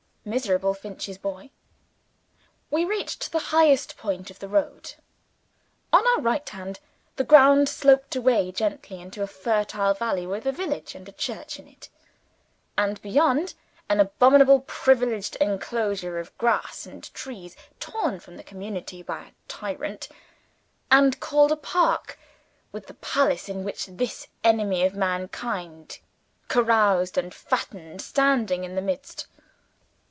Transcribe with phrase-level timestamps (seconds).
[0.23, 1.49] Miserable Finch's boy!
[2.69, 4.93] We reached the highest point of the road.
[5.91, 6.79] On our right hand,
[7.15, 11.57] the ground sloped away gently into a fertile valley with a village and a church
[11.57, 11.89] in it;
[12.77, 13.55] and beyond,
[13.89, 20.07] an abominable privileged enclosure of grass and trees torn from the community by a tyrant,
[20.91, 22.19] and called a Park;
[22.71, 25.97] with the palace in which this enemy of mankind
[26.47, 29.25] caroused and fattened, standing in the midst.